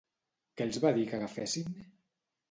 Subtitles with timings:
[0.61, 1.69] Què els va dir que agafessin?